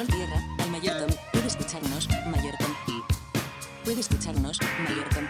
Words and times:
Control 0.00 0.18
tierra, 0.18 0.42
al 0.58 0.70
mayor 0.70 0.96
Tom. 0.96 1.10
Puede 1.30 1.46
escucharnos, 1.46 2.08
mayor 2.26 2.54
Tom. 2.56 2.74
Puede 3.84 4.00
escucharnos, 4.00 4.58
mayor 4.82 5.08
Tom. 5.10 5.24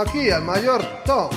Aquí 0.00 0.30
al 0.30 0.44
mayor 0.44 0.82
Tom. 1.04 1.30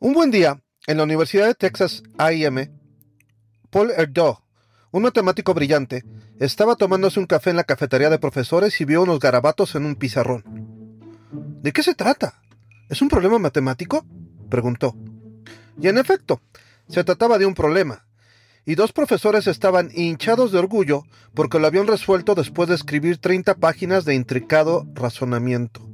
Un 0.00 0.12
buen 0.12 0.32
día, 0.32 0.60
en 0.88 0.96
la 0.96 1.04
Universidad 1.04 1.46
de 1.46 1.54
Texas 1.54 2.02
A&M, 2.18 2.72
Paul 3.70 3.92
Erdogan, 3.92 4.42
un 4.90 5.02
matemático 5.02 5.54
brillante, 5.54 6.02
estaba 6.40 6.74
tomándose 6.74 7.20
un 7.20 7.26
café 7.26 7.50
en 7.50 7.56
la 7.56 7.64
cafetería 7.64 8.10
de 8.10 8.18
profesores 8.18 8.80
y 8.80 8.84
vio 8.84 9.02
unos 9.02 9.20
garabatos 9.20 9.76
en 9.76 9.84
un 9.84 9.94
pizarrón. 9.94 10.42
¿De 11.62 11.72
qué 11.72 11.84
se 11.84 11.94
trata? 11.94 12.40
¿Es 12.90 13.00
un 13.00 13.08
problema 13.08 13.38
matemático? 13.38 14.04
preguntó. 14.50 14.96
Y 15.80 15.86
en 15.86 15.96
efecto, 15.96 16.40
se 16.88 17.04
trataba 17.04 17.38
de 17.38 17.46
un 17.46 17.54
problema, 17.54 18.04
y 18.66 18.74
dos 18.74 18.92
profesores 18.92 19.46
estaban 19.46 19.90
hinchados 19.94 20.50
de 20.50 20.58
orgullo 20.58 21.04
porque 21.32 21.60
lo 21.60 21.68
habían 21.68 21.86
resuelto 21.86 22.34
después 22.34 22.68
de 22.68 22.74
escribir 22.74 23.18
30 23.18 23.54
páginas 23.54 24.04
de 24.04 24.16
intricado 24.16 24.88
razonamiento. 24.92 25.88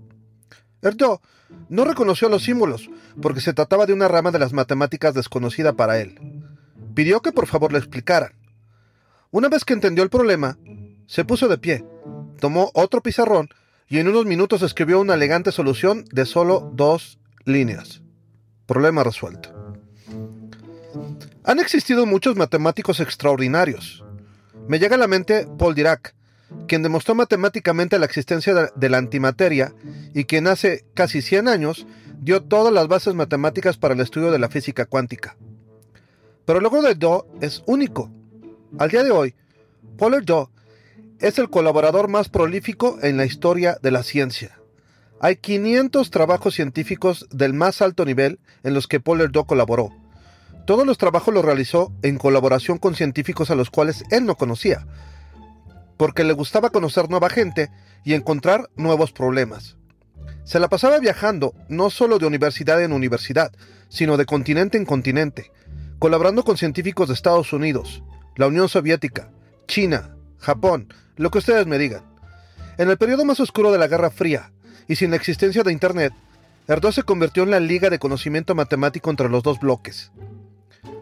Erdo 0.81 1.21
no 1.69 1.85
reconoció 1.85 2.31
los 2.31 2.45
símbolos 2.45 2.89
porque 3.21 3.43
se 3.43 3.53
trataba 3.53 3.85
de 3.85 3.93
una 3.93 4.09
rama 4.09 4.31
de 4.31 4.39
las 4.39 4.55
matemáticas 4.55 5.13
desconocida 5.13 5.75
para 5.75 6.01
él. 6.01 6.19
Pidió 6.95 7.21
que 7.21 7.31
por 7.31 7.47
favor 7.47 7.73
le 7.73 7.79
explicaran. 7.79 8.33
Una 9.31 9.51
vez 9.51 9.67
que 9.67 9.75
entendió 9.75 10.03
el 10.03 10.11
problema, 10.11 10.57
se 11.07 11.27
puso 11.27 11.47
de 11.47 11.59
pie, 11.59 11.85
tomó 12.41 12.71
otro 12.73 13.03
pizarrón 13.03 13.51
y 13.89 13.99
en 13.99 14.09
unos 14.09 14.27
minutos 14.27 14.63
escribió 14.63 15.01
una 15.01 15.15
elegante 15.15 15.53
solución 15.53 16.05
de 16.11 16.27
solo 16.27 16.71
dos 16.75 17.19
líneas. 17.45 18.03
Problema 18.67 19.05
resuelto. 19.05 19.55
Han 21.45 21.61
existido 21.61 22.07
muchos 22.07 22.37
matemáticos 22.37 22.99
extraordinarios. 23.01 24.05
Me 24.67 24.79
llega 24.81 24.97
a 24.97 24.99
la 24.99 25.07
mente 25.07 25.47
Paul 25.59 25.77
Dirac, 25.77 26.15
quien 26.67 26.83
demostró 26.83 27.15
matemáticamente 27.15 27.99
la 27.99 28.07
existencia 28.07 28.73
de 28.75 28.89
la 28.89 28.99
antimateria 28.99 29.73
y 30.15 30.25
quien 30.25 30.49
hace 30.49 30.85
casi 30.95 31.23
100 31.23 31.47
años 31.47 31.87
dio 32.21 32.43
todas 32.43 32.73
las 32.73 32.89
bases 32.89 33.15
matemáticas 33.15 33.77
para 33.77 33.95
el 33.95 34.01
estudio 34.01 34.33
de 34.33 34.41
la 34.41 34.49
física 34.49 34.87
cuántica. 34.87 35.37
Pero 36.45 36.59
el 36.59 36.65
logro 36.65 36.83
de 36.83 36.95
Do 36.95 37.29
es 37.41 37.63
único. 37.67 38.11
Al 38.79 38.91
día 38.91 39.05
de 39.05 39.13
hoy, 39.13 39.35
Paul 39.97 40.25
Do 40.25 40.51
es 41.21 41.39
el 41.39 41.51
colaborador 41.51 42.09
más 42.09 42.29
prolífico 42.29 42.99
en 43.03 43.17
la 43.17 43.25
historia 43.25 43.79
de 43.83 43.91
la 43.91 44.03
ciencia. 44.03 44.59
Hay 45.21 45.37
500 45.37 46.11
trabajos 46.11 46.55
científicos 46.55 47.27
del 47.31 47.55
más 47.55 47.81
alto 47.81 48.05
nivel 48.05 48.39
en 48.63 48.75
los 48.75 48.87
que 48.87 49.01
Paul 49.01 49.31
Do 49.33 49.45
colaboró. 49.45 49.91
Todos 50.67 50.87
los 50.87 50.99
trabajos 50.99 51.33
los 51.33 51.45
realizó 51.45 51.93
en 52.03 52.19
colaboración 52.19 52.79
con 52.79 52.95
científicos 52.95 53.51
a 53.51 53.55
los 53.55 53.71
cuales 53.71 54.05
él 54.11 54.27
no 54.27 54.35
conocía, 54.35 54.87
porque 55.97 56.25
le 56.25 56.35
gustaba 56.35 56.71
conocer 56.71 57.09
nueva 57.09 57.31
gente 57.31 57.71
y 58.05 58.15
encontrar 58.15 58.69
nuevos 58.77 59.13
problemas. 59.13 59.77
Se 60.45 60.61
la 60.61 60.69
pasaba 60.69 60.99
viajando 60.99 61.55
no 61.69 61.89
solo 61.89 62.19
de 62.19 62.27
universidad 62.27 62.83
en 62.83 62.93
universidad, 62.93 63.53
sino 63.89 64.17
de 64.17 64.27
continente 64.27 64.77
en 64.77 64.85
continente, 64.85 65.51
colaborando 65.99 66.45
con 66.45 66.59
científicos 66.59 67.09
de 67.09 67.15
Estados 67.15 67.53
Unidos, 67.53 68.03
la 68.35 68.49
Unión 68.49 68.69
Soviética, 68.69 69.31
China, 69.67 70.16
Japón, 70.39 70.93
lo 71.17 71.31
que 71.31 71.39
ustedes 71.39 71.67
me 71.67 71.79
digan. 71.79 72.03
En 72.79 72.91
el 72.91 72.99
periodo 72.99 73.25
más 73.25 73.41
oscuro 73.41 73.73
de 73.73 73.79
la 73.79 73.89
Guerra 73.89 74.11
Fría, 74.11 74.53
y 74.89 74.97
sin 74.97 75.11
la 75.11 75.17
existencia 75.17 75.63
de 75.63 75.73
Internet, 75.73 76.13
Erdo 76.69 76.93
se 76.93 77.03
convirtió 77.03 77.43
en 77.43 77.51
la 77.51 77.61
liga 77.61 77.91
de 77.91 77.99
conocimiento 77.99 78.55
matemático 78.55 79.11
entre 79.11 79.29
los 79.29 79.43
dos 79.43 79.61
bloques. 79.61 80.11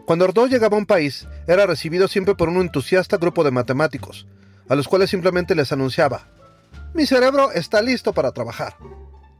Cuando 0.05 0.25
Erdo 0.25 0.47
llegaba 0.47 0.77
a 0.77 0.79
un 0.79 0.85
país, 0.85 1.27
era 1.47 1.65
recibido 1.65 2.07
siempre 2.07 2.35
por 2.35 2.49
un 2.49 2.57
entusiasta 2.57 3.17
grupo 3.17 3.43
de 3.43 3.51
matemáticos, 3.51 4.27
a 4.69 4.75
los 4.75 4.87
cuales 4.87 5.09
simplemente 5.09 5.55
les 5.55 5.71
anunciaba, 5.71 6.27
mi 6.95 7.05
cerebro 7.05 7.51
está 7.51 7.81
listo 7.81 8.13
para 8.13 8.31
trabajar. 8.31 8.77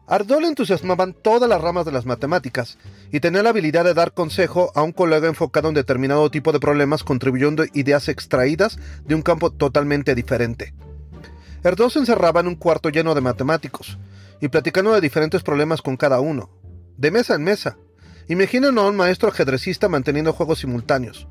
Ardó 0.07 0.39
le 0.39 0.47
entusiasmaban 0.47 1.13
todas 1.13 1.49
las 1.49 1.59
ramas 1.59 1.83
de 1.85 1.91
las 1.91 2.05
matemáticas 2.05 2.77
y 3.11 3.19
tenía 3.19 3.41
la 3.41 3.49
habilidad 3.49 3.83
de 3.83 3.95
dar 3.95 4.13
consejo 4.13 4.71
a 4.75 4.83
un 4.83 4.91
colega 4.91 5.27
enfocado 5.27 5.67
en 5.67 5.73
determinado 5.73 6.29
tipo 6.29 6.51
de 6.51 6.59
problemas 6.59 7.03
contribuyendo 7.03 7.63
ideas 7.73 8.07
extraídas 8.07 8.77
de 9.03 9.15
un 9.15 9.23
campo 9.23 9.51
totalmente 9.51 10.13
diferente. 10.13 10.75
Erdó 11.63 11.89
se 11.89 11.97
encerraba 11.97 12.41
en 12.41 12.47
un 12.47 12.55
cuarto 12.55 12.89
lleno 12.89 13.15
de 13.15 13.21
matemáticos 13.21 13.97
y 14.39 14.49
platicando 14.49 14.93
de 14.93 15.01
diferentes 15.01 15.41
problemas 15.41 15.81
con 15.81 15.97
cada 15.97 16.19
uno, 16.19 16.51
de 16.97 17.09
mesa 17.09 17.33
en 17.33 17.43
mesa. 17.43 17.77
Imaginen 18.27 18.77
a 18.77 18.83
un 18.83 18.95
maestro 18.95 19.29
ajedrecista 19.29 19.89
manteniendo 19.89 20.33
juegos 20.33 20.59
simultáneos. 20.59 21.27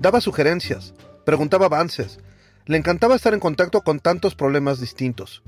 Daba 0.00 0.22
sugerencias, 0.22 0.94
preguntaba 1.26 1.66
avances, 1.66 2.18
le 2.64 2.78
encantaba 2.78 3.14
estar 3.14 3.34
en 3.34 3.40
contacto 3.40 3.82
con 3.82 4.00
tantos 4.00 4.34
problemas 4.34 4.80
distintos. 4.80 5.42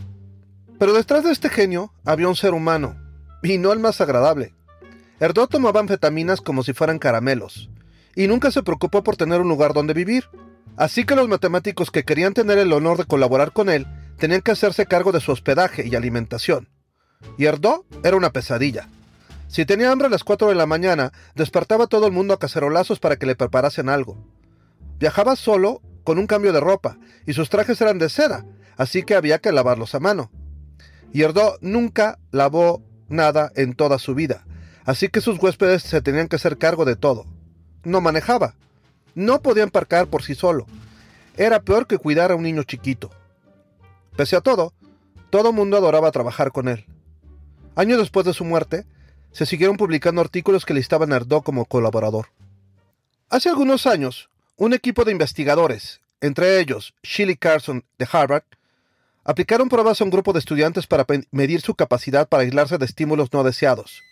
Pero 0.79 0.93
detrás 0.93 1.25
de 1.25 1.33
este 1.33 1.49
genio 1.49 1.93
había 2.05 2.29
un 2.29 2.37
ser 2.37 2.55
humano, 2.55 2.97
y 3.43 3.59
no 3.59 3.73
el 3.73 3.79
más 3.79 4.01
agradable. 4.01 4.55
Erdó 5.21 5.47
tomaba 5.47 5.81
anfetaminas 5.81 6.41
como 6.41 6.63
si 6.63 6.73
fueran 6.73 6.99
caramelos, 6.99 7.71
y 8.15 8.27
nunca 8.27 8.51
se 8.51 8.63
preocupó 8.63 9.03
por 9.03 9.17
tener 9.17 9.41
un 9.41 9.49
lugar 9.49 9.73
donde 9.73 9.95
vivir. 9.95 10.25
Así 10.77 11.05
que 11.05 11.17
los 11.17 11.29
matemáticos 11.29 11.91
que 11.91 12.05
querían 12.05 12.35
tener 12.35 12.59
el 12.59 12.73
honor 12.73 12.99
de 12.99 13.07
colaborar 13.07 13.53
con 13.53 13.71
él 13.71 13.87
tenían 14.19 14.43
que 14.43 14.51
hacerse 14.51 14.87
cargo 14.87 15.13
de 15.13 15.21
su 15.21 15.33
hospedaje 15.33 15.87
y 15.87 15.95
alimentación. 15.95 16.69
Y 17.39 17.47
Erdó 17.47 17.87
era 18.05 18.17
una 18.17 18.31
pesadilla. 18.31 18.89
Si 19.49 19.65
tenía 19.65 19.91
hambre 19.91 20.09
a 20.09 20.11
las 20.11 20.25
4 20.25 20.49
de 20.49 20.55
la 20.55 20.67
mañana, 20.67 21.13
despertaba 21.35 21.85
a 21.85 21.89
todo 21.89 22.07
el 22.07 22.13
mundo 22.13 22.35
a 22.35 22.39
cacerolazos 22.39 22.99
para 22.99 23.17
que 23.17 23.27
le 23.27 23.37
preparasen 23.37 23.89
algo. 23.89 24.19
Viajaba 24.99 25.37
solo 25.37 25.81
con 26.05 26.19
un 26.19 26.27
cambio 26.27 26.53
de 26.53 26.61
ropa, 26.61 26.99
y 27.27 27.33
sus 27.33 27.49
trajes 27.49 27.81
eran 27.81 27.99
de 27.99 28.09
seda, 28.09 28.45
así 28.77 29.03
que 29.03 29.15
había 29.15 29.39
que 29.39 29.53
lavarlos 29.53 29.95
a 29.95 30.01
mano. 30.01 30.31
Y 31.13 31.23
nunca 31.61 32.19
lavó 32.31 32.83
nada 33.09 33.53
en 33.55 33.75
toda 33.75 33.99
su 33.99 34.15
vida, 34.15 34.45
así 34.85 35.09
que 35.09 35.21
sus 35.21 35.39
huéspedes 35.43 35.83
se 35.83 36.03
tenían 36.03 36.29
que 36.29 36.37
hacer 36.37 36.59
cargo 36.59 36.85
de 36.85 36.97
todo. 36.97 37.25
No 37.85 38.01
manejaba. 38.01 38.55
No 39.15 39.41
podía 39.41 39.63
embarcar 39.63 40.09
por 40.09 40.23
sí 40.23 40.35
solo. 40.35 40.67
Era 41.37 41.61
peor 41.61 41.87
que 41.87 41.99
cuidar 41.99 42.33
a 42.33 42.35
un 42.35 42.43
niño 42.43 42.65
chiquito. 42.65 43.11
Pese 44.17 44.37
a 44.37 44.41
todo, 44.41 44.73
todo 45.31 45.53
mundo 45.53 45.77
adoraba 45.77 46.11
trabajar 46.11 46.53
con 46.53 46.69
él. 46.69 46.85
Años 47.77 47.99
después 47.99 48.27
de 48.27 48.35
su 48.35 48.45
muerte, 48.45 48.87
se 49.33 49.45
siguieron 49.47 49.77
publicando 49.77 50.21
artículos 50.21 50.65
que 50.65 50.75
listaban 50.75 51.13
a 51.13 51.17
Erdó 51.17 51.43
como 51.43 51.67
colaborador. 51.67 52.29
Hace 53.29 53.51
algunos 53.51 53.87
años, 53.87 54.31
un 54.57 54.73
equipo 54.73 55.05
de 55.05 55.13
investigadores, 55.13 56.01
entre 56.21 56.59
ellos 56.59 56.95
Shirley 57.03 57.37
Carson 57.37 57.85
de 57.99 58.09
Harvard, 58.11 58.45
aplicaron 59.27 59.69
pruebas 59.69 60.01
a 60.01 60.05
un 60.05 60.11
grupo 60.11 60.33
de 60.33 60.39
estudiantes 60.39 60.87
para 60.87 61.07
medir 61.31 61.61
su 61.61 61.75
capacidad 61.75 62.29
para 62.29 62.45
aislarse 62.45 62.79
de 62.79 62.85
estímulos 62.87 63.33
no 63.33 63.43
deseados. 63.45 64.05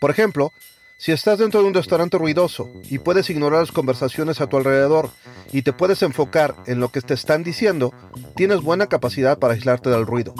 Por 0.00 0.10
ejemplo, 0.10 0.52
si 0.98 1.12
estás 1.12 1.38
dentro 1.38 1.60
de 1.60 1.68
un 1.68 1.74
restaurante 1.74 2.18
ruidoso 2.18 2.68
y 2.84 2.98
puedes 2.98 3.28
ignorar 3.30 3.60
las 3.60 3.72
conversaciones 3.72 4.40
a 4.40 4.46
tu 4.46 4.56
alrededor 4.56 5.10
y 5.52 5.62
te 5.62 5.72
puedes 5.72 6.02
enfocar 6.02 6.54
en 6.66 6.80
lo 6.80 6.90
que 6.90 7.00
te 7.00 7.14
están 7.14 7.42
diciendo, 7.42 7.92
tienes 8.36 8.60
buena 8.60 8.86
capacidad 8.86 9.38
para 9.38 9.54
aislarte 9.54 9.90
del 9.90 10.06
ruido. 10.06 10.34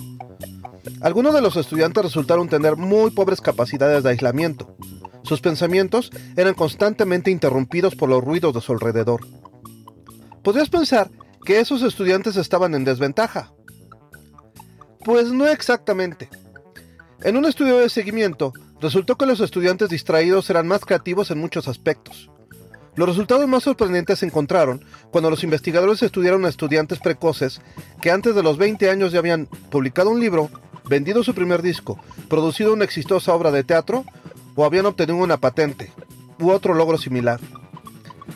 Algunos 1.00 1.34
de 1.34 1.40
los 1.42 1.56
estudiantes 1.56 2.02
resultaron 2.02 2.48
tener 2.48 2.76
muy 2.76 3.10
pobres 3.10 3.40
capacidades 3.40 4.02
de 4.02 4.10
aislamiento, 4.10 4.76
sus 5.22 5.40
pensamientos 5.40 6.10
eran 6.36 6.54
constantemente 6.54 7.30
interrumpidos 7.30 7.94
por 7.94 8.08
los 8.08 8.22
ruidos 8.22 8.54
de 8.54 8.60
su 8.60 8.72
alrededor. 8.72 9.26
Podrías 10.42 10.70
pensar 10.70 11.10
que 11.44 11.60
esos 11.60 11.82
estudiantes 11.82 12.36
estaban 12.36 12.74
en 12.74 12.84
desventaja. 12.84 13.52
Pues 15.04 15.32
no 15.32 15.46
exactamente. 15.46 16.28
En 17.22 17.36
un 17.36 17.46
estudio 17.46 17.78
de 17.78 17.88
seguimiento, 17.88 18.52
resultó 18.80 19.16
que 19.16 19.26
los 19.26 19.40
estudiantes 19.40 19.88
distraídos 19.88 20.48
eran 20.50 20.66
más 20.66 20.84
creativos 20.84 21.30
en 21.30 21.38
muchos 21.38 21.68
aspectos. 21.68 22.30
Los 22.96 23.08
resultados 23.08 23.46
más 23.48 23.62
sorprendentes 23.62 24.18
se 24.18 24.26
encontraron 24.26 24.84
cuando 25.10 25.30
los 25.30 25.44
investigadores 25.44 26.02
estudiaron 26.02 26.44
a 26.44 26.48
estudiantes 26.48 26.98
precoces 26.98 27.60
que 28.02 28.10
antes 28.10 28.34
de 28.34 28.42
los 28.42 28.58
20 28.58 28.90
años 28.90 29.12
ya 29.12 29.20
habían 29.20 29.46
publicado 29.70 30.10
un 30.10 30.20
libro, 30.20 30.50
vendido 30.84 31.22
su 31.22 31.34
primer 31.34 31.62
disco, 31.62 31.98
producido 32.28 32.72
una 32.72 32.84
exitosa 32.84 33.32
obra 33.32 33.50
de 33.52 33.64
teatro 33.64 34.04
o 34.54 34.64
habían 34.64 34.86
obtenido 34.86 35.16
una 35.16 35.38
patente 35.38 35.92
u 36.38 36.50
otro 36.50 36.74
logro 36.74 36.98
similar. 36.98 37.40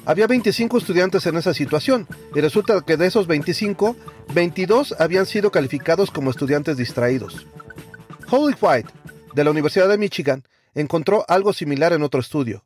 Había 0.05 0.26
25 0.26 0.79
estudiantes 0.79 1.26
en 1.26 1.37
esa 1.37 1.55
situación 1.55 2.06
y 2.35 2.41
resulta 2.41 2.82
que 2.82 2.96
de 2.96 3.06
esos 3.06 3.26
25, 3.26 3.96
22 4.35 4.94
habían 4.99 5.26
sido 5.26 5.50
calificados 5.50 6.11
como 6.11 6.31
estudiantes 6.31 6.76
distraídos. 6.76 7.46
Holly 8.31 8.55
White, 8.61 8.91
de 9.35 9.44
la 9.44 9.50
Universidad 9.50 9.88
de 9.88 9.99
Michigan, 9.99 10.44
encontró 10.75 11.25
algo 11.29 11.52
similar 11.52 11.93
en 11.93 12.02
otro 12.02 12.20
estudio. 12.20 12.64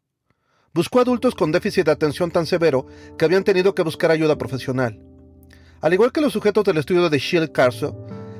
Buscó 0.74 1.00
adultos 1.00 1.34
con 1.34 1.52
déficit 1.52 1.86
de 1.86 1.92
atención 1.92 2.30
tan 2.30 2.46
severo 2.46 2.86
que 3.16 3.24
habían 3.24 3.44
tenido 3.44 3.74
que 3.74 3.82
buscar 3.82 4.10
ayuda 4.10 4.36
profesional. 4.36 5.00
Al 5.80 5.92
igual 5.94 6.12
que 6.12 6.20
los 6.20 6.32
sujetos 6.32 6.64
del 6.64 6.78
estudio 6.78 7.08
de 7.08 7.18
Shield 7.18 7.52
Carso, 7.52 7.96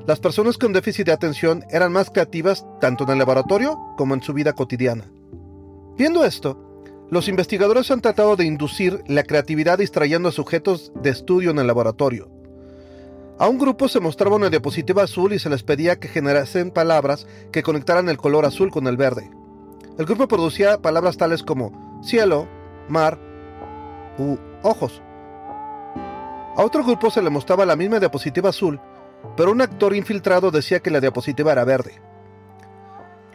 las 0.07 0.21
personas 0.21 0.59
con 0.59 0.73
déficit 0.73 1.07
de 1.07 1.13
atención 1.13 1.65
eran 1.71 1.93
más 1.93 2.11
creativas 2.11 2.65
tanto 2.81 3.05
en 3.05 3.11
el 3.11 3.19
laboratorio 3.19 3.79
como 3.97 4.15
en 4.15 4.23
su 4.23 4.33
vida 4.33 4.55
cotidiana. 4.55 5.05
Viendo 5.97 6.25
esto, 6.25 6.68
los 7.11 7.29
investigadores 7.29 7.91
han 7.91 8.01
tratado 8.01 8.37
de 8.37 8.45
inducir 8.45 9.03
la 9.07 9.23
creatividad 9.23 9.79
distrayendo 9.79 10.29
a 10.29 10.33
sujetos 10.33 10.93
de 11.03 11.11
estudio 11.11 11.51
en 11.51 11.59
el 11.59 11.67
laboratorio. 11.67 12.29
A 13.39 13.49
un 13.49 13.57
grupo 13.57 13.89
se 13.89 14.01
mostraba 14.01 14.37
una 14.37 14.51
diapositiva 14.51 15.05
azul 15.05 15.33
y 15.33 15.39
se 15.39 15.49
les 15.49 15.63
pedía 15.63 15.99
que 15.99 16.09
generasen 16.09 16.71
palabras 16.71 17.27
que 17.53 17.63
conectaran 17.63 18.09
el 18.09 18.19
color 18.19 18.45
azul 18.45 18.71
con 18.71 18.87
el 18.89 18.97
verde. 18.97 19.31
El 19.97 20.07
grupo 20.07 20.29
producía 20.29 20.83
palabras 20.83 21.17
tales 21.17 21.43
como 21.43 22.01
cielo, 22.03 22.47
mar 22.89 23.19
u 24.19 24.37
ojos. 24.63 25.01
A 26.57 26.65
otro 26.65 26.85
grupo 26.85 27.11
se 27.11 27.23
le 27.23 27.31
mostraba 27.31 27.65
la 27.65 27.77
misma 27.77 28.01
diapositiva 28.01 28.51
azul, 28.51 28.81
pero 29.37 29.53
un 29.53 29.61
actor 29.61 29.95
infiltrado 29.95 30.51
decía 30.51 30.81
que 30.81 30.91
la 30.91 31.01
diapositiva 31.01 31.53
era 31.53 31.65
verde. 31.65 32.03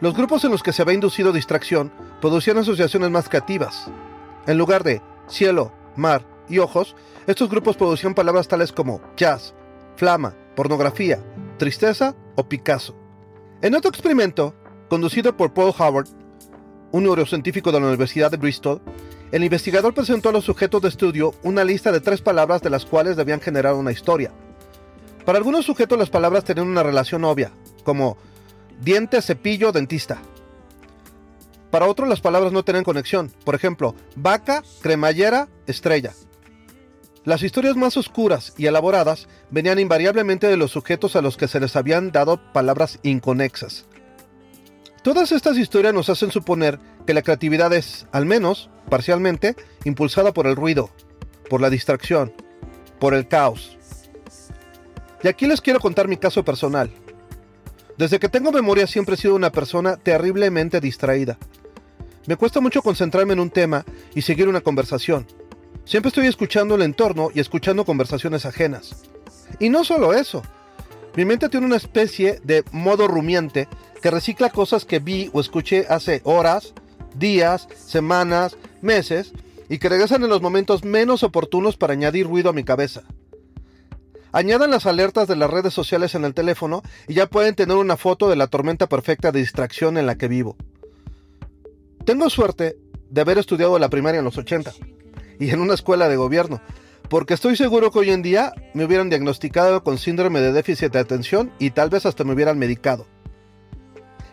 Los 0.00 0.16
grupos 0.16 0.44
en 0.44 0.50
los 0.50 0.62
que 0.62 0.72
se 0.72 0.82
había 0.82 0.94
inducido 0.94 1.32
distracción 1.32 1.92
producían 2.20 2.58
asociaciones 2.58 3.10
más 3.10 3.28
creativas. 3.28 3.86
En 4.46 4.58
lugar 4.58 4.82
de 4.82 5.00
cielo, 5.28 5.72
mar 5.96 6.26
y 6.48 6.58
ojos, 6.58 6.96
estos 7.26 7.48
grupos 7.48 7.76
producían 7.76 8.14
palabras 8.14 8.48
tales 8.48 8.72
como 8.72 9.00
jazz, 9.16 9.54
flama, 9.96 10.34
pornografía, 10.56 11.20
tristeza 11.58 12.14
o 12.34 12.48
Picasso. 12.48 12.96
En 13.62 13.74
otro 13.74 13.88
experimento, 13.88 14.54
conducido 14.88 15.36
por 15.36 15.54
Paul 15.54 15.72
Howard, 15.78 16.08
un 16.90 17.04
neurocientífico 17.04 17.72
de 17.72 17.80
la 17.80 17.86
Universidad 17.86 18.30
de 18.30 18.36
Bristol, 18.36 18.82
el 19.32 19.44
investigador 19.44 19.94
presentó 19.94 20.28
a 20.28 20.32
los 20.32 20.44
sujetos 20.44 20.82
de 20.82 20.88
estudio 20.88 21.34
una 21.42 21.64
lista 21.64 21.90
de 21.92 22.00
tres 22.00 22.20
palabras 22.20 22.62
de 22.62 22.70
las 22.70 22.84
cuales 22.84 23.16
debían 23.16 23.40
generar 23.40 23.74
una 23.74 23.92
historia. 23.92 24.32
Para 25.24 25.38
algunos 25.38 25.64
sujetos 25.64 25.98
las 25.98 26.10
palabras 26.10 26.44
tenían 26.44 26.68
una 26.68 26.82
relación 26.82 27.24
obvia, 27.24 27.52
como 27.84 28.16
diente, 28.80 29.20
cepillo, 29.22 29.72
dentista. 29.72 30.20
Para 31.70 31.86
otros 31.86 32.08
las 32.08 32.20
palabras 32.20 32.52
no 32.52 32.62
tenían 32.62 32.84
conexión, 32.84 33.32
por 33.44 33.54
ejemplo, 33.54 33.94
vaca, 34.14 34.62
cremallera, 34.80 35.48
estrella. 35.66 36.12
Las 37.24 37.42
historias 37.42 37.74
más 37.74 37.96
oscuras 37.96 38.52
y 38.58 38.66
elaboradas 38.66 39.28
venían 39.50 39.78
invariablemente 39.78 40.46
de 40.46 40.56
los 40.56 40.72
sujetos 40.72 41.16
a 41.16 41.22
los 41.22 41.36
que 41.36 41.48
se 41.48 41.58
les 41.58 41.74
habían 41.74 42.12
dado 42.12 42.52
palabras 42.52 42.98
inconexas. 43.02 43.86
Todas 45.02 45.32
estas 45.32 45.56
historias 45.56 45.94
nos 45.94 46.10
hacen 46.10 46.30
suponer 46.30 46.78
que 47.06 47.14
la 47.14 47.22
creatividad 47.22 47.72
es, 47.72 48.06
al 48.12 48.24
menos, 48.24 48.70
parcialmente, 48.88 49.56
impulsada 49.84 50.32
por 50.32 50.46
el 50.46 50.56
ruido, 50.56 50.90
por 51.48 51.60
la 51.60 51.70
distracción, 51.70 52.32
por 52.98 53.14
el 53.14 53.26
caos. 53.26 53.76
Y 55.22 55.28
aquí 55.28 55.46
les 55.46 55.60
quiero 55.60 55.80
contar 55.80 56.08
mi 56.08 56.18
caso 56.18 56.44
personal. 56.44 56.90
Desde 57.96 58.18
que 58.18 58.28
tengo 58.28 58.50
memoria 58.50 58.86
siempre 58.86 59.14
he 59.14 59.18
sido 59.18 59.34
una 59.36 59.52
persona 59.52 59.96
terriblemente 59.96 60.80
distraída. 60.80 61.38
Me 62.26 62.36
cuesta 62.36 62.60
mucho 62.60 62.82
concentrarme 62.82 63.34
en 63.34 63.40
un 63.40 63.50
tema 63.50 63.84
y 64.14 64.22
seguir 64.22 64.48
una 64.48 64.62
conversación. 64.62 65.26
Siempre 65.84 66.08
estoy 66.08 66.26
escuchando 66.26 66.74
el 66.74 66.82
entorno 66.82 67.28
y 67.34 67.40
escuchando 67.40 67.84
conversaciones 67.84 68.46
ajenas. 68.46 69.04
Y 69.60 69.68
no 69.68 69.84
solo 69.84 70.14
eso. 70.14 70.42
Mi 71.14 71.24
mente 71.24 71.48
tiene 71.48 71.66
una 71.66 71.76
especie 71.76 72.40
de 72.42 72.64
modo 72.72 73.06
rumiante 73.06 73.68
que 74.02 74.10
recicla 74.10 74.50
cosas 74.50 74.84
que 74.84 74.98
vi 74.98 75.30
o 75.32 75.40
escuché 75.40 75.86
hace 75.88 76.20
horas, 76.24 76.74
días, 77.14 77.68
semanas, 77.76 78.56
meses 78.82 79.32
y 79.68 79.78
que 79.78 79.88
regresan 79.88 80.24
en 80.24 80.30
los 80.30 80.42
momentos 80.42 80.84
menos 80.84 81.22
oportunos 81.22 81.76
para 81.76 81.92
añadir 81.92 82.26
ruido 82.26 82.50
a 82.50 82.54
mi 82.54 82.64
cabeza. 82.64 83.04
Añadan 84.34 84.72
las 84.72 84.84
alertas 84.84 85.28
de 85.28 85.36
las 85.36 85.48
redes 85.48 85.72
sociales 85.72 86.16
en 86.16 86.24
el 86.24 86.34
teléfono 86.34 86.82
y 87.06 87.14
ya 87.14 87.28
pueden 87.28 87.54
tener 87.54 87.76
una 87.76 87.96
foto 87.96 88.28
de 88.28 88.34
la 88.34 88.48
tormenta 88.48 88.88
perfecta 88.88 89.30
de 89.30 89.38
distracción 89.38 89.96
en 89.96 90.06
la 90.06 90.16
que 90.16 90.26
vivo. 90.26 90.56
Tengo 92.04 92.28
suerte 92.28 92.76
de 93.10 93.20
haber 93.20 93.38
estudiado 93.38 93.78
la 93.78 93.88
primaria 93.88 94.18
en 94.18 94.24
los 94.24 94.36
80 94.36 94.72
y 95.38 95.50
en 95.50 95.60
una 95.60 95.74
escuela 95.74 96.08
de 96.08 96.16
gobierno, 96.16 96.60
porque 97.08 97.34
estoy 97.34 97.54
seguro 97.54 97.92
que 97.92 98.00
hoy 98.00 98.10
en 98.10 98.22
día 98.22 98.52
me 98.74 98.84
hubieran 98.84 99.08
diagnosticado 99.08 99.84
con 99.84 99.98
síndrome 99.98 100.40
de 100.40 100.52
déficit 100.52 100.90
de 100.90 100.98
atención 100.98 101.52
y 101.60 101.70
tal 101.70 101.88
vez 101.90 102.04
hasta 102.04 102.24
me 102.24 102.32
hubieran 102.32 102.58
medicado. 102.58 103.06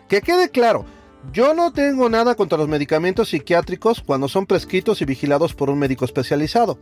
Que 0.08 0.20
quede 0.20 0.48
claro, 0.48 0.84
yo 1.32 1.54
no 1.54 1.72
tengo 1.72 2.08
nada 2.08 2.34
contra 2.34 2.58
los 2.58 2.66
medicamentos 2.66 3.28
psiquiátricos 3.28 4.02
cuando 4.04 4.26
son 4.26 4.46
prescritos 4.46 5.00
y 5.00 5.04
vigilados 5.04 5.54
por 5.54 5.70
un 5.70 5.78
médico 5.78 6.04
especializado. 6.04 6.80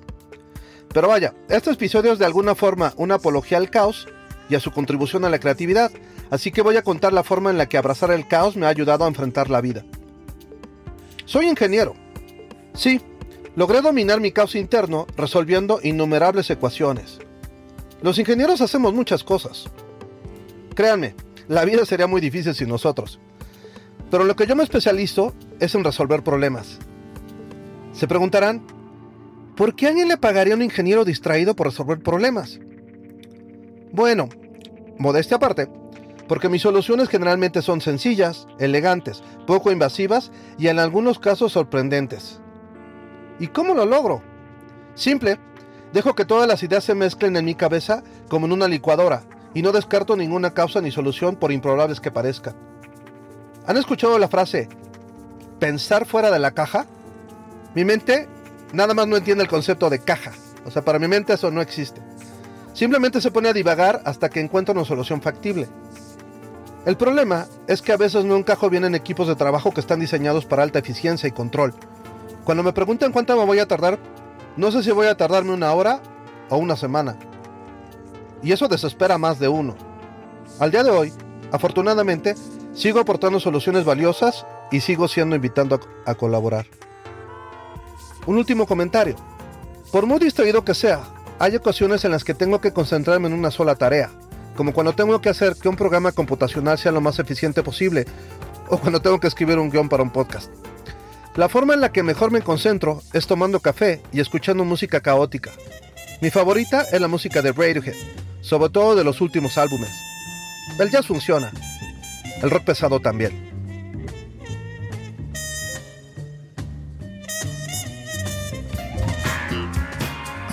Pero 0.93 1.09
vaya, 1.09 1.35
este 1.49 1.71
episodio 1.71 2.13
es 2.13 2.19
de 2.19 2.27
alguna 2.27 2.55
forma 2.55 2.93
una 2.97 3.17
apología 3.17 3.59
al 3.59 3.71
caos 3.71 4.09
y 4.49 4.57
a 4.57 4.61
su 4.61 4.73
contribución 4.73 5.25
a 5.25 5.31
la 5.31 5.39
creatividad, 5.39 5.93
así 6.31 6.51
que 6.51 6.63
voy 6.63 6.77
a 6.77 6.83
contar 6.83 7.13
la 7.13 7.23
forma 7.23 7.51
en 7.51 7.59
la 7.59 7.67
que 7.67 7.79
abrazar 7.79 8.11
el 8.11 8.27
caos 8.27 8.57
me 8.57 8.67
ha 8.67 8.71
ayudado 8.71 9.05
a 9.05 9.09
enfrentar 9.09 9.51
la 9.51 9.61
vida. 9.61 9.85
Soy 11.27 11.47
ingeniero. 11.47 11.95
Sí, 12.75 13.01
logré 13.55 13.83
dominar 13.83 14.21
mi 14.21 14.33
caos 14.33 14.57
interno 14.57 15.07
resolviendo 15.17 15.79
innumerables 15.83 16.51
ecuaciones. 16.51 17.21
Los 18.03 18.19
ingenieros 18.19 18.61
hacemos 18.61 18.93
muchas 18.93 19.23
cosas. 19.23 19.67
Créanme, 20.75 21.15
la 21.47 21.65
vida 21.65 21.85
sería 21.85 22.09
muy 22.09 22.21
difícil 22.21 22.55
sin 22.55 22.69
nosotros. 22.69 23.21
Pero 24.11 24.25
lo 24.25 24.35
que 24.35 24.47
yo 24.47 24.57
me 24.57 24.65
especializo 24.65 25.35
es 25.61 25.75
en 25.77 25.85
resolver 25.85 26.25
problemas. 26.25 26.79
Se 27.93 28.09
preguntarán, 28.09 28.65
¿Por 29.61 29.77
qué 29.77 29.89
alguien 29.89 30.09
le 30.09 30.17
pagaría 30.17 30.55
a 30.55 30.57
un 30.57 30.63
ingeniero 30.63 31.05
distraído 31.05 31.55
por 31.55 31.67
resolver 31.67 32.03
problemas? 32.03 32.59
Bueno, 33.93 34.31
modestia 34.97 35.37
aparte, 35.37 35.69
porque 36.27 36.49
mis 36.49 36.63
soluciones 36.63 37.11
generalmente 37.11 37.61
son 37.61 37.83
sencillas, 37.83 38.49
elegantes, 38.59 39.23
poco 39.47 39.71
invasivas 39.71 40.33
y 40.57 40.69
en 40.69 40.79
algunos 40.79 41.19
casos 41.19 41.53
sorprendentes. 41.53 42.41
¿Y 43.39 43.49
cómo 43.49 43.75
lo 43.75 43.85
logro? 43.85 44.23
Simple, 44.95 45.39
dejo 45.93 46.15
que 46.15 46.25
todas 46.25 46.49
las 46.49 46.63
ideas 46.63 46.85
se 46.85 46.95
mezclen 46.95 47.37
en 47.37 47.45
mi 47.45 47.55
cabeza 47.55 48.03
como 48.31 48.47
en 48.47 48.53
una 48.53 48.67
licuadora 48.67 49.25
y 49.53 49.61
no 49.61 49.73
descarto 49.73 50.17
ninguna 50.17 50.55
causa 50.55 50.81
ni 50.81 50.91
solución 50.91 51.37
por 51.37 51.53
improbables 51.53 52.01
que 52.01 52.11
parezcan. 52.11 52.57
¿Han 53.67 53.77
escuchado 53.77 54.19
la 54.19 54.29
frase 54.29 54.71
pensar 55.59 56.07
fuera 56.07 56.31
de 56.31 56.39
la 56.39 56.53
caja? 56.53 56.87
Mi 57.75 57.85
mente 57.85 58.27
nada 58.73 58.95
más 58.95 59.07
no 59.07 59.17
entiende 59.17 59.45
el 59.45 59.51
concepto 59.51 59.91
de 59.91 60.01
caja. 60.01 60.33
O 60.65 60.71
sea, 60.71 60.83
para 60.83 60.99
mi 60.99 61.09
mente 61.09 61.33
eso 61.33 61.51
no 61.51 61.61
existe. 61.61 62.01
Simplemente 62.73 63.21
se 63.21 63.31
pone 63.31 63.49
a 63.49 63.53
divagar 63.53 64.01
hasta 64.05 64.29
que 64.29 64.41
encuentra 64.41 64.75
una 64.75 64.85
solución 64.85 65.21
factible. 65.21 65.69
El 66.87 66.97
problema 66.97 67.47
es 67.67 67.83
que 67.83 67.93
a 67.93 67.97
veces 67.97 68.25
no 68.25 68.37
encajo 68.37 68.71
bien 68.71 68.85
en 68.85 68.95
equipos 68.95 69.29
de 69.29 69.37
trabajo 69.37 69.73
que 69.73 69.81
están 69.81 70.01
diseñados 70.01 70.47
para 70.47 70.63
alta 70.63 70.79
eficiencia 70.79 71.29
y 71.29 71.33
control. 71.33 71.75
Cuando 72.45 72.63
me 72.63 72.73
preguntan 72.73 73.13
cuánto 73.13 73.37
me 73.37 73.45
voy 73.45 73.59
a 73.59 73.69
tardar, 73.69 73.99
no 74.57 74.73
sé 74.73 74.83
si 74.83 74.91
voy 74.91 75.07
a 75.07 75.17
tardarme 75.17 75.53
una 75.53 75.73
hora 75.75 76.01
o 76.49 76.57
una 76.57 76.77
semana. 76.77 77.17
Y 78.43 78.53
eso 78.53 78.69
desespera 78.69 79.19
más 79.19 79.39
de 79.39 79.49
uno. 79.49 79.77
Al 80.59 80.71
día 80.71 80.83
de 80.83 80.91
hoy, 80.91 81.13
afortunadamente, 81.53 82.35
sigo 82.73 83.01
aportando 83.01 83.41
soluciones 83.41 83.85
valiosas 83.85 84.47
y 84.71 84.81
sigo 84.81 85.09
siendo 85.09 85.37
invitando 85.37 85.81
a, 86.07 86.15
colaborar. 86.15 86.67
Un 88.27 88.37
último 88.37 88.67
comentario. 88.67 89.17
Por 89.91 90.07
muy 90.07 90.19
distraído 90.19 90.65
que 90.65 90.75
sea, 90.75 91.01
hay 91.39 91.57
ocasiones 91.57 92.05
en 92.05 92.13
las 92.13 92.23
que 92.23 92.35
tengo 92.35 92.61
que 92.61 92.73
concentrarme 92.73 93.29
en 93.29 93.35
una 93.35 93.51
sola 93.51 93.75
tarea, 93.75 94.11
como 94.57 94.73
cuando 94.73 94.93
tengo 94.93 95.21
que 95.21 95.31
hacer 95.31 95.57
que 95.57 95.69
un 95.69 95.77
programa 95.77 96.13
computacional 96.13 96.79
sea 96.79 96.93
lo 96.93 97.01
más 97.01 97.19
eficiente 97.19 97.63
posible, 97.63 98.05
o 98.69 98.79
cuando 98.79 99.01
tengo 99.01 99.19
que 99.19 99.27
escribir 99.27 99.59
un 99.59 99.71
guion 99.71 99.89
para 99.89 100.03
un 100.03 100.11
podcast. 100.11 100.51
La 101.35 101.49
forma 101.49 101.75
en 101.75 101.81
la 101.81 101.93
que 101.93 102.03
mejor 102.03 102.31
me 102.31 102.43
concentro 102.43 103.03
es 103.13 103.27
tomando 103.27 103.61
café 103.61 104.03
y 104.13 104.21
escuchando 104.21 104.65
música 104.65 105.01
caótica. 105.01 105.51
Mi 106.21 106.31
favorita 106.31 106.83
es 106.83 107.01
la 107.01 107.09
música 107.09 107.41
de 107.41 107.53
Radiohead, 107.53 107.95
sobre 108.43 108.69
todo 108.69 108.95
de 108.95 109.05
los 109.05 109.21
últimos 109.21 109.57
álbumes. 109.57 109.91
El 110.79 110.91
jazz 110.91 111.07
funciona, 111.07 111.51
el 112.43 112.51
rock 112.51 112.65
pesado 112.65 113.01
también. 113.01 113.50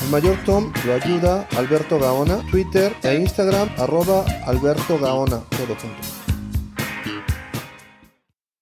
Mayor 0.09 0.37
Tom 0.45 0.71
lo 0.85 0.93
ayuda 0.93 1.47
Alberto 1.57 1.99
Gaona, 1.99 2.37
Twitter 2.49 2.95
e 3.03 3.15
Instagram 3.15 3.69
arroba 3.77 4.23
Alberto 4.45 4.97
Gaona, 4.97 5.41
todo 5.49 5.75
junto. 5.75 6.16